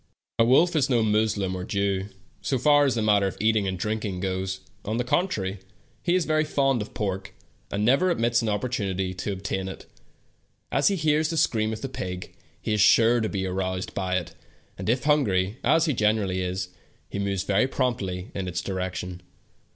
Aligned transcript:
The 0.39 0.45
wolf 0.45 0.75
is 0.75 0.89
no 0.89 1.03
Moslem 1.03 1.55
or 1.55 1.61
Hebrew, 1.61 2.07
so 2.41 2.57
far 2.57 2.85
as 2.85 2.95
the 2.95 3.03
matter 3.03 3.27
of 3.27 3.37
eating 3.39 3.67
and 3.67 3.77
drinking 3.77 4.19
goes; 4.19 4.61
on 4.83 4.97
the 4.97 5.03
con 5.03 5.27
trary, 5.27 5.59
he 6.01 6.15
is 6.15 6.25
very 6.25 6.43
fond 6.43 6.81
of 6.81 6.95
pork, 6.95 7.35
and 7.71 7.85
never 7.85 8.09
omits 8.09 8.41
an 8.41 8.49
opportunity 8.49 9.13
to 9.13 9.31
obtain 9.31 9.67
it. 9.67 9.85
As 10.71 10.87
he 10.87 10.95
hears 10.95 11.29
the 11.29 11.37
scream 11.37 11.71
of 11.71 11.81
the 11.81 11.87
pig, 11.87 12.33
he 12.59 12.73
is 12.73 12.81
sure 12.81 13.21
to 13.21 13.29
be 13.29 13.45
aroused 13.45 13.93
by 13.93 14.15
it, 14.17 14.33
and 14.75 14.89
if 14.89 15.03
hungry, 15.03 15.57
as 15.63 15.85
he 15.85 15.93
generally 15.93 16.41
is, 16.41 16.69
he 17.07 17.19
moves 17.19 17.43
very 17.43 17.67
prompt!}^ 17.67 18.31
in 18.33 18.47
its 18.47 18.61
direction. 18.63 19.21